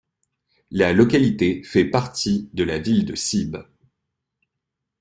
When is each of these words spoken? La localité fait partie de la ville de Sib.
La 0.71 0.93
localité 0.93 1.61
fait 1.61 1.85
partie 1.85 2.49
de 2.53 2.63
la 2.63 2.79
ville 2.79 3.05
de 3.05 3.13
Sib. 3.13 3.57